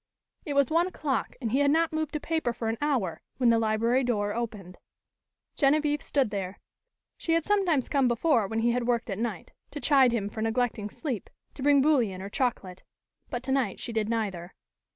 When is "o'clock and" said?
0.87-1.51